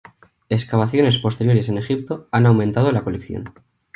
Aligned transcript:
Excavaciones 0.49 1.19
posteriores 1.19 1.69
en 1.69 1.77
Egipto 1.77 2.27
han 2.31 2.47
aumentado 2.47 2.91
la 2.91 3.03
colección. 3.03 3.43